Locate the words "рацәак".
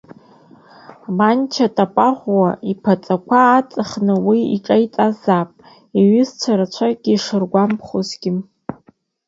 6.59-7.01